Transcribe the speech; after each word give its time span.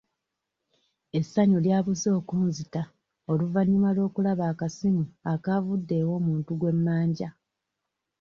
Essanyu 1.19 1.57
lyabuze 1.65 2.09
okunzita 2.19 2.81
oluvannyuma 3.31 3.89
lw'okulaba 3.95 4.43
akasimu 4.51 5.03
akaavudde 5.33 5.95
ew'omuntu 6.03 6.51
gwe 6.59 6.71
mmanja. 6.77 7.29